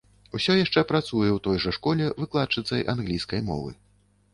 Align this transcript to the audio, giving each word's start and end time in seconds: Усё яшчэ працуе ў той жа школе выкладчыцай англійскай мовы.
Усё 0.37 0.55
яшчэ 0.59 0.83
працуе 0.93 1.29
ў 1.29 1.37
той 1.49 1.57
жа 1.67 1.75
школе 1.79 2.11
выкладчыцай 2.25 2.87
англійскай 2.97 3.41
мовы. 3.53 3.77